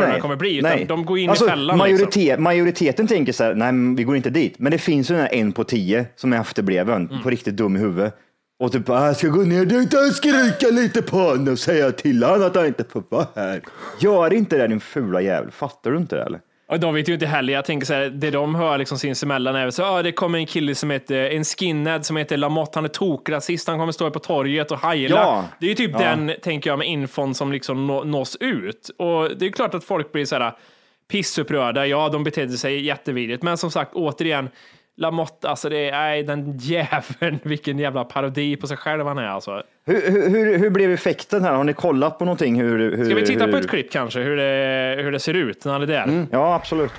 [0.08, 0.21] nej.
[0.21, 0.58] kommer bli.
[0.58, 0.86] Utan nej.
[0.86, 1.78] de går in alltså, i fällan.
[1.78, 2.43] Majoritet, Liksom.
[2.43, 4.56] Majoriteten tänker så här, nej vi går inte dit.
[4.60, 7.23] Men det finns ju den här en på tio som är efterbliven, Mm.
[7.23, 8.15] på riktigt dum i huvudet.
[8.59, 11.91] Och typ, "Ah, jag ska gå ner dit och skrika lite på honom och säga
[11.91, 13.61] till honom att han inte får vara här.
[13.99, 16.39] Gör inte det din fula jävel, fattar du inte det eller?
[16.67, 17.53] Och de vet ju inte heller.
[17.53, 20.45] Jag tänker så här, det de hör liksom sinsemellan är så ah, det kommer en
[20.45, 24.19] kille som heter, en skinhead som heter Lamotte, han är tokrasist, han kommer stå på
[24.19, 25.15] torget och heila.
[25.15, 25.45] Ja.
[25.59, 28.89] Det är ju typ den, tänker jag, med infon som liksom nå, nås ut.
[28.97, 30.53] Och det är klart att folk blir så här
[31.11, 31.87] pissupprörda.
[31.87, 34.49] Ja, de betedde sig jättevidrigt, men som sagt, återigen,
[34.97, 39.27] Lamotte, alltså det är, nej, den jäveln, vilken jävla parodi på sig själv han är
[39.27, 39.63] alltså.
[39.86, 41.53] Hur, hur, hur, blev effekten här?
[41.53, 42.62] Har ni kollat på någonting?
[42.62, 43.51] Hur, hur, Ska vi titta hur...
[43.51, 46.27] på ett klipp kanske, hur det, hur det ser ut när han är där?
[46.31, 46.91] Ja, absolut.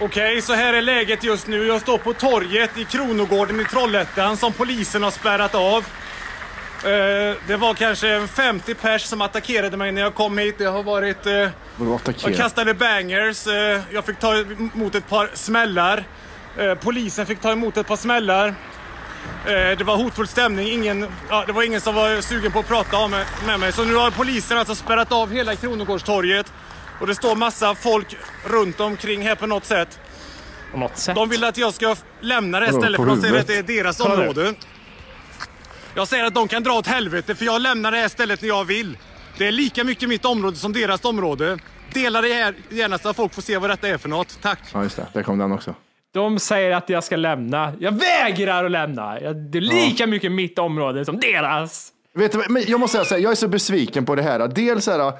[0.00, 1.66] Okej, så här är läget just nu.
[1.66, 5.84] Jag står på torget i Kronogården i Trollhättan som polisen har spärrat av.
[6.84, 10.54] Eh, Det var kanske 50 pers som attackerade mig när jag kom hit.
[10.58, 11.26] Det har varit...
[11.26, 11.32] eh,
[12.24, 13.46] Jag kastade bangers.
[13.46, 14.34] eh, Jag fick ta
[14.74, 16.04] emot ett par smällar.
[16.58, 18.48] Eh, Polisen fick ta emot ett par smällar.
[18.48, 18.54] Eh,
[19.78, 20.68] Det var hotfull stämning.
[20.68, 23.72] Ingen, ja, det var ingen som var sugen på att prata om- med mig.
[23.72, 26.52] Så nu har polisen alltså spärrat av hela Kronogårdstorget.
[27.00, 30.00] Och det står massa folk runt omkring här på något sätt.
[30.72, 31.14] På något sätt.
[31.14, 33.62] De vill att jag ska lämna det här stället för de säger att det är
[33.62, 34.54] deras område.
[35.94, 38.48] Jag säger att de kan dra åt helvete för jag lämnar det här stället när
[38.48, 38.98] jag vill.
[39.38, 41.58] Det är lika mycket mitt område som deras område.
[41.92, 44.38] Dela det här gärna så att folk får se vad detta är för något.
[44.42, 44.58] Tack!
[44.72, 45.06] Ja, just det.
[45.12, 45.74] Där kom den också.
[46.16, 47.72] De säger att jag ska lämna.
[47.80, 49.20] Jag vägrar att lämna.
[49.20, 51.92] Jag- Det är lika mycket mitt område som deras.
[52.14, 54.22] Vet du, vad, men jag måste säga så här, jag är så besviken på det
[54.22, 54.48] här.
[54.48, 55.12] Dels så här,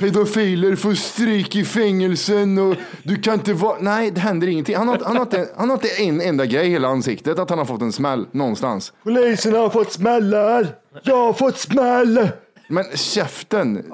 [0.00, 3.76] pedofiler får stryk i fängelsen och du kan inte vara...
[3.80, 4.76] Nej, det händer ingenting.
[4.76, 7.50] Han har, han, har inte, han har inte en enda grej i hela ansiktet att
[7.50, 8.92] han har fått en smäll någonstans.
[9.02, 10.66] Polisen har fått smällar!
[11.02, 12.28] Jag har fått smäll!
[12.68, 13.84] Men käften!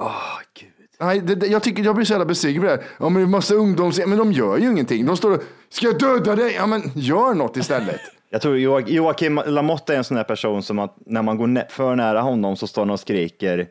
[1.01, 2.81] Nej, det, det, jag, tycker, jag blir så jävla besviken på det här.
[2.99, 3.99] Ja, men det är massa ungdoms...
[4.05, 5.05] Men de gör ju ingenting.
[5.05, 6.53] De står och, ska jag döda dig?
[6.53, 8.01] Ja, men gör något istället.
[8.33, 11.47] Jag tror Joak- Joakim Lamotte är en sån här person som att när man går
[11.47, 13.67] nä- för nära honom så står han och skriker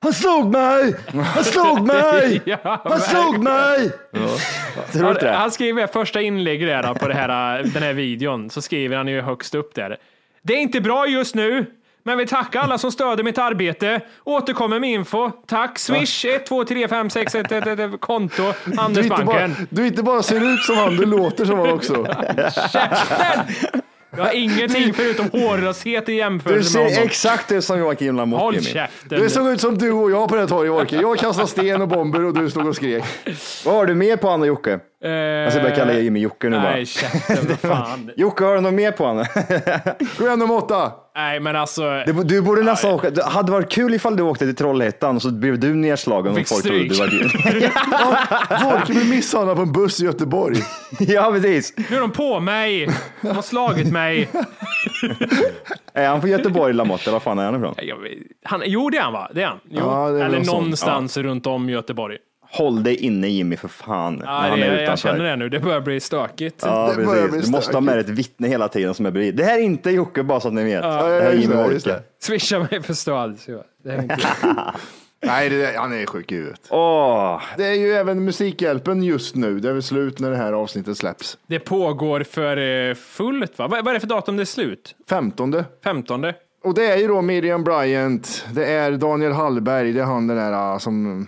[0.00, 0.94] Han slog mig!
[1.34, 2.40] Han slog mig!
[2.44, 3.90] Ja, Han slog mig!
[4.92, 8.96] Du Han, han skriver första inlägget där på det här, den här videon, så skriver
[8.96, 9.96] han ju högst upp där.
[10.42, 11.66] Det är inte bra just nu,
[12.04, 14.00] men vi tackar alla som stöder mitt arbete.
[14.24, 15.30] Återkommer med info.
[15.46, 19.54] Tack Swish 12356111 konto Du Handelsbanken.
[19.70, 22.06] du inte bara ser ut som han, du låter som han också.
[22.72, 23.40] Käften!
[24.16, 27.08] Jag har ingenting förutom hårlöshet i Du jämförelse med ser honom.
[27.08, 29.20] exakt ut som Joakim Lamotte Håll käften.
[29.20, 30.96] Det såg ut som du och jag på det här torget, Orke.
[30.96, 33.04] Jag kastade sten och bomber och du stod och skrek.
[33.64, 34.78] Vad har du mer på och Jocke?
[35.04, 36.70] Eh, Jag ska börja kalla Jimmy Jocke nu bara.
[36.70, 36.86] Nej,
[37.48, 38.10] vad fan.
[38.16, 39.24] Jocke, har du något mer på honom?
[40.16, 40.92] Kom igen nummer åtta.
[41.16, 41.82] Nej, men alltså.
[41.82, 43.10] Det- Du borde nästan åka.
[43.10, 46.38] Det hade varit kul ifall du åkte till Trollhättan och så blev du nedslagen och
[46.38, 47.32] Fick folk trodde du stryk.
[47.90, 50.56] var Orke blir misshandlad på en buss i Göteborg.
[50.98, 51.74] Ja, precis.
[51.90, 52.88] Nu är de på mig.
[53.20, 54.28] De har slagit mig.
[55.94, 57.74] Är han från Göteborg, Lamotte, eller vad fan är han ifrån?
[58.44, 59.30] Han, jo, det är han va?
[59.34, 59.60] Det är han.
[59.70, 59.78] Jo.
[59.80, 62.16] Ja, det är Eller någonstans runt om Göteborg.
[62.56, 64.22] Håll dig inne Jimmy för fan.
[64.24, 65.08] Ja, när han det, är jag utanför.
[65.08, 65.48] känner det nu.
[65.48, 66.62] Det börjar bli stökigt.
[66.62, 67.46] Ja, Det börjar bli precis.
[67.46, 69.36] Du måste ha med ett vittne hela tiden som är bredvid.
[69.36, 70.82] Det här är inte Jocke, bara så att ni vet.
[70.82, 71.96] det här är just Jimmy det, just Orke.
[71.96, 72.02] det.
[72.24, 73.38] Swisha mig för stöd.
[73.38, 74.16] så Det är inte...
[75.26, 76.60] Nej, det, han är sjuk i huvudet.
[76.70, 79.60] Åh, Det är ju även Musikhjälpen just nu.
[79.60, 81.38] Det är väl slut när det här avsnittet släpps.
[81.46, 82.56] det pågår för
[82.88, 83.66] eh, fullt va?
[83.68, 84.94] Vad vad är det för datum det är slut?
[85.08, 85.64] 15.
[85.84, 86.24] 15?
[86.64, 90.36] Och det är ju då Miriam Bryant, det är Daniel Hallberg, det är han den
[90.36, 91.26] där ah, som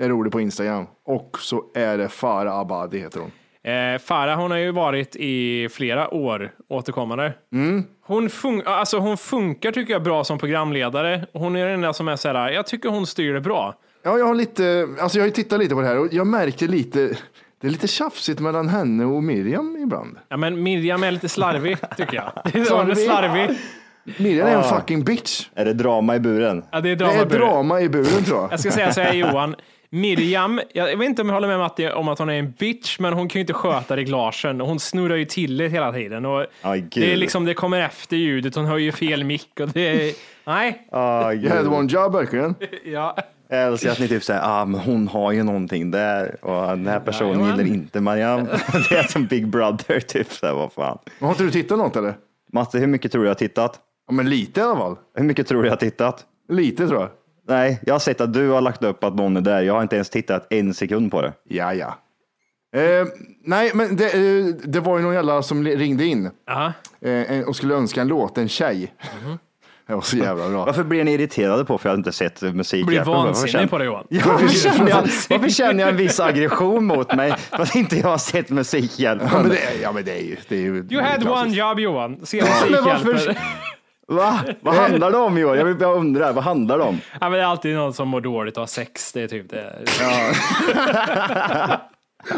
[0.00, 0.86] är rolig på Instagram.
[1.06, 3.30] Och så är det Farah Abadi heter hon.
[3.72, 7.32] Eh, Farah hon har ju varit i flera år återkommande.
[7.52, 7.84] Mm.
[8.04, 11.26] Hon, fun- alltså, hon funkar tycker jag bra som programledare.
[11.32, 13.74] Hon är den där som är så här, jag tycker hon styr det bra.
[14.04, 16.26] Ja, jag har lite, alltså jag har ju tittat lite på det här och jag
[16.26, 16.98] märker lite,
[17.60, 20.18] det är lite tjafsigt mellan henne och Miriam ibland.
[20.28, 22.32] Ja, men Miriam är lite slarvig tycker jag.
[22.52, 22.96] Hon är Slarvig?
[22.96, 23.56] slarvig.
[24.18, 25.48] Miriam är en fucking bitch.
[25.54, 26.64] är det drama i buren?
[26.70, 27.24] Ja, det är Det är drama.
[27.24, 28.52] drama i buren tror jag.
[28.52, 29.56] Jag ska säga så här Johan,
[29.94, 32.98] Miriam, jag vet inte om jag håller med Matti om att hon är en bitch,
[32.98, 34.60] men hon kan ju inte sköta reglagen.
[34.60, 36.26] Hon snurrar ju till det hela tiden.
[36.26, 40.08] Och Aj, det, är liksom, det kommer efter ljudet, hon höjer fel mick och det
[40.08, 40.14] är...
[40.44, 40.86] Nej.
[40.92, 42.54] Ah, You had one job verkligen.
[42.84, 43.16] Ja.
[43.48, 46.86] Jag älskar att ni typ säger, ah, men hon har ju någonting där och den
[46.86, 47.56] här personen Jajamän.
[47.58, 48.42] gillar inte Marianne.
[48.88, 50.32] det är som Big Brother, typ.
[50.32, 50.98] Så här, vad fan.
[51.20, 52.14] Har inte du tittat något eller?
[52.52, 53.80] Matte, hur mycket tror du jag har tittat?
[54.06, 54.96] Ja, men lite i alla fall.
[55.14, 56.24] Hur mycket tror du jag har tittat?
[56.48, 57.10] Lite tror jag.
[57.48, 59.62] Nej, jag har sett att du har lagt upp att någon är där.
[59.62, 61.32] Jag har inte ens tittat en sekund på det.
[61.44, 61.98] Ja, ja.
[62.76, 63.06] Eh,
[63.44, 66.72] nej, men det, eh, det var ju någon jävla som ringde in Aha.
[67.00, 68.92] eh, och skulle önska en låt, en tjej.
[69.86, 70.64] Det var så jävla bra.
[70.64, 72.86] Varför blir ni irriterade på för jag har inte sett musik?
[72.86, 74.06] Blir vansinnig känner- på det Johan.
[74.08, 77.96] Ja, varför, känner jag, varför känner jag en viss aggression mot mig för att inte
[77.96, 79.28] jag har sett Musikhjälpen?
[79.32, 80.36] Ja, men det, är- ja, men det är ju...
[80.48, 81.46] Det är ju You had klassiskt.
[81.46, 82.26] one job Johan.
[82.26, 83.34] Se Musikhjälpen.
[84.12, 84.40] Va?
[84.60, 85.58] Vad handlar det om Johan?
[85.58, 86.98] Jag, vill- jag undrar, vad handlar det om?
[87.12, 89.12] Ja, men det är alltid någon som mår dåligt och har sex.
[89.12, 89.74] Det är typ det.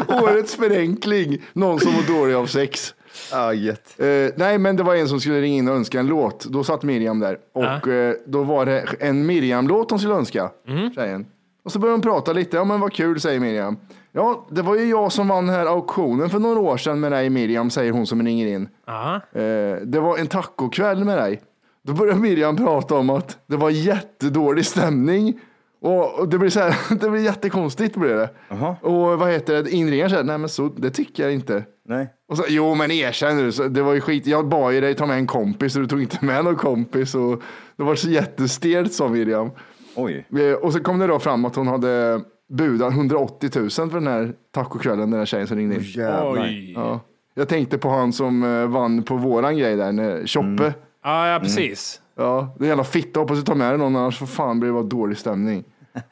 [0.23, 1.41] Årets förenkling.
[1.53, 2.93] Någon som mår dålig av sex.
[3.31, 3.95] Ja, gött.
[3.99, 6.45] Eh, nej, men det var en som skulle ringa in och önska en låt.
[6.45, 10.49] Då satt Miriam där och eh, då var det en Miriam-låt hon skulle önska.
[10.67, 10.93] Mhm.
[10.95, 11.25] Tjejen.
[11.65, 12.57] Och så börjar de prata lite.
[12.57, 13.77] Ja, men vad kul, säger Miriam.
[14.11, 17.11] Ja, det var ju jag som vann den här auktionen för några år sedan med
[17.11, 18.69] dig Miriam, säger hon som ringer in.
[18.85, 19.15] Ja.
[19.15, 21.41] Eh, det var en tacokväll med dig.
[21.85, 25.39] Då börjar Miriam prata om att det var jättedålig stämning.
[25.81, 28.29] Och det blir så här, det blir jättekonstigt blir det.
[28.81, 31.63] Och vad heter det, inringaren säger, nej men så, det tycker jag inte.
[31.87, 32.07] Nej.
[32.29, 34.27] Och så, jo men erkänn nu, så det var ju skit.
[34.27, 37.15] Jag bad ju dig ta med en kompis och du tog inte med någon kompis.
[37.15, 37.41] Och
[37.77, 39.49] det var så jättestelt sa Miriam.
[39.95, 40.25] Oj.
[40.39, 42.21] Eh, Och så kom det då fram att hon hade
[42.53, 45.81] budat 180 000 för den här tacokvällen, den här tjejen som ringde in.
[46.31, 46.73] Oj.
[46.75, 46.99] Ja.
[47.33, 50.47] Jag tänkte på han som eh, vann på våran grej där, när- Choppe.
[50.63, 50.73] Mm.
[51.05, 52.01] Ja, ja, precis.
[52.15, 54.67] Ja, det är jävla fitta, hoppas du tar med dig någon annars för fan blir
[54.67, 55.63] det bara dålig stämning.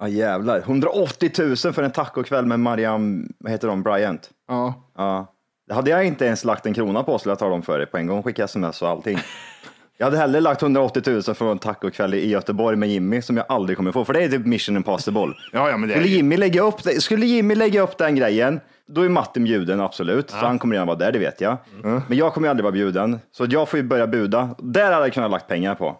[0.00, 0.58] Ja jävlar.
[0.58, 4.30] 180 000 för en tacokväll med Mariam, vad heter de, Bryant.
[4.48, 4.90] Ja.
[4.96, 5.34] Ja.
[5.68, 7.86] Det hade jag inte ens lagt en krona på skulle jag ta dem för det
[7.86, 9.18] på en gång, skicka sms och allting.
[9.98, 13.46] Jag hade hellre lagt 180 000 för en tacokväll i Göteborg med Jimmy som jag
[13.48, 15.32] aldrig kommer få, för det är typ mission impossible.
[15.52, 18.16] Ja, ja, men det är Skulle Jimmy lägga upp, det, skulle Jimmy lägga upp den
[18.16, 21.56] grejen, då är Martin bjuden absolut, så han kommer redan vara där, det vet jag.
[21.82, 24.54] Men jag kommer ju aldrig vara bjuden, så jag får ju börja buda.
[24.58, 25.96] Där hade jag kunnat lagt pengar på.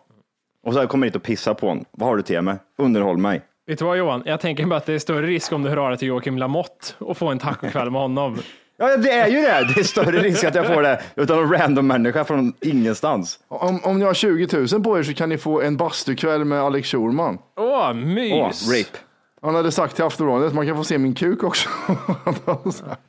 [0.66, 1.84] Och så kommer jag hit och pissa på honom.
[1.90, 2.56] Vad har du till mig?
[2.78, 3.42] Underhåll mig.
[3.66, 4.22] Vet du vad Johan?
[4.26, 6.38] Jag tänker bara att det är större risk om du hör av dig till Joakim
[6.38, 8.38] Lamotte och får en tacokväll med honom.
[8.78, 9.72] Ja, det är ju det.
[9.74, 13.38] Det är större risk att jag får det utan en random människa från ingenstans.
[13.48, 16.60] Om, om ni har 20 000 på er så kan ni få en bastukväll med
[16.60, 17.38] Alex Schulman.
[17.56, 18.68] Åh, Åh, mys!
[18.70, 18.98] rape.
[19.46, 21.68] Han hade sagt till Aftonbladet, man kan få se min kuk också.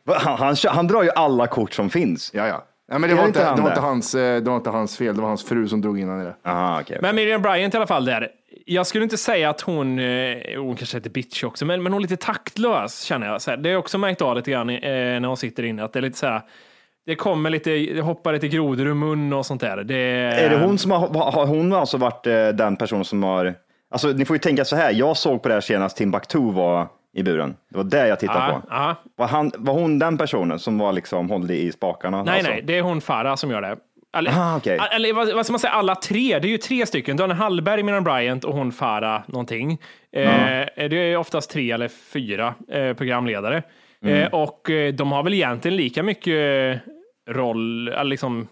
[0.06, 2.32] Han, han, han drar ju alla kort som finns.
[2.34, 2.64] ja, ja.
[2.92, 5.16] Nej, men det, var inte, det, var inte hans, eh, det var inte hans fel,
[5.16, 6.36] det var hans fru som drog in honom i det.
[6.50, 6.98] Aha, okej.
[7.02, 8.30] Men Miriam Bryant i alla fall där.
[8.66, 12.02] Jag skulle inte säga att hon, eh, hon kanske heter bitch också, men, men hon
[12.02, 13.42] är lite taktlös känner jag.
[13.42, 15.84] Så här, det har jag också märkt av lite grann eh, när hon sitter inne,
[15.84, 16.42] att det är lite så här,
[17.06, 19.84] det kommer lite, det hoppar lite grodor ur mun och sånt där.
[19.84, 22.24] Det, Är det hon som har, har hon alltså varit
[22.58, 23.56] den person som har,
[23.92, 26.88] alltså ni får ju tänka så här, jag såg på det här senast Timbuktu var
[27.14, 27.56] i buren.
[27.70, 28.68] Det var det jag tittade Ja, på.
[28.70, 28.96] ja.
[29.16, 32.24] Var, han, var hon den personen som var liksom, hållde i spakarna?
[32.24, 32.52] Nej, alltså?
[32.52, 33.78] nej, det är hon Farah som gör det.
[34.18, 34.80] Eller, Ah, okej.
[34.92, 37.18] eller vad, vad ska man säga, alla tre, det är ju tre stycken.
[37.18, 39.72] Daniel Hallberg, Miriam Bryant och hon Farah någonting.
[40.14, 40.30] Eh,
[40.76, 43.64] det är oftast tre eller fyra eh, programledare.
[44.04, 44.16] Mm.
[44.22, 46.80] Eh, och eh, de har väl egentligen lika mycket
[47.30, 48.48] roll, liksom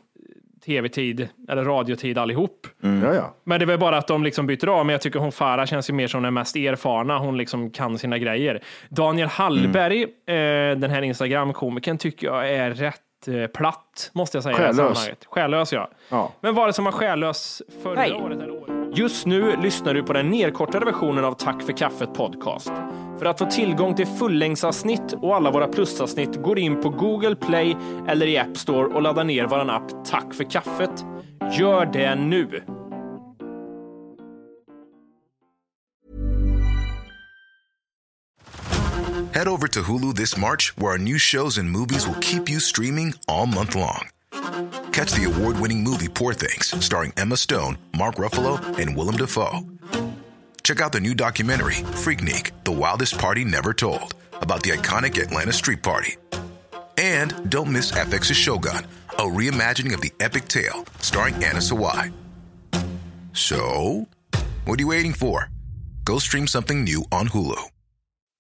[0.66, 2.68] tv-tid eller radiotid allihop.
[2.84, 3.04] Mm.
[3.04, 3.36] Ja, ja.
[3.44, 4.86] Men det är väl bara att de liksom byter av.
[4.86, 7.18] Men jag tycker hon Farah känns ju mer som den mest erfarna.
[7.18, 8.64] Hon liksom kan sina grejer.
[8.90, 10.72] Daniel Hallberg, Mm.
[10.72, 14.56] eh, den här Instagram-komikern, tycker jag är rätt eh, platt, måste jag säga.
[14.56, 15.10] Själlös.
[15.28, 15.90] Själlös, ja.
[16.10, 16.32] Ja.
[16.42, 18.14] Men var det som var själlös förra Hej.
[18.14, 18.98] året eller året?
[18.98, 22.72] Just nu lyssnar du på den nedkortade versionen av Tack för kaffet podcast.
[23.20, 27.78] För att få tillgång till fullängdsavsnitt och alla våra plusavsnitt går in på Google Play
[28.08, 31.06] eller i App Store och laddar ner vår app Tack för kaffet.
[31.60, 32.64] Gör det nu!
[39.36, 42.62] Head over to Hulu this March, where our new shows and movies will keep you
[42.62, 44.08] streaming all month long.
[44.94, 49.60] Catch the award winning movie Poor Things, starring Emma Stone, Mark Ruffalo, and Willem Dafoe.
[50.66, 55.54] Check out the new documentary, Freaknik The Wildest Party Never Told, about the iconic Atlanta
[55.54, 56.16] Street Party.
[56.98, 62.12] And don't miss FX's Shogun, a reimagining of the epic tale, starring Anna Sawai.
[63.34, 64.08] So,
[64.64, 65.52] what are you waiting for?
[66.04, 67.62] Go stream something new on Hulu.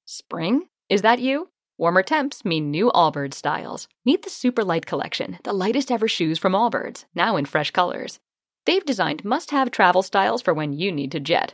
[0.06, 0.66] Spring?
[0.90, 1.50] Is that you?
[1.78, 3.88] Warmer temps mean new Allbirds styles.
[4.04, 8.20] Meet the Super Light Collection, the lightest ever shoes from Allbirds, now in fresh colors.
[8.66, 11.54] They've designed must have travel styles for when you need to jet.